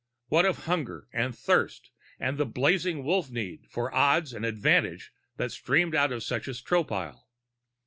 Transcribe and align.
What 0.29 0.45
of 0.47 0.63
hunger 0.65 1.07
and 1.13 1.37
thirst 1.37 1.91
and 2.19 2.39
the 2.39 2.45
blazing 2.47 3.03
Wolf 3.03 3.29
need 3.29 3.67
for 3.69 3.93
odds 3.93 4.33
and 4.33 4.43
advantage 4.43 5.13
that 5.37 5.51
streamed 5.51 5.93
out 5.93 6.11
of 6.11 6.23
such 6.23 6.47
as 6.47 6.59
Tropile? 6.59 7.27